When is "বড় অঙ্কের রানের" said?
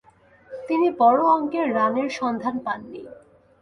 0.99-2.09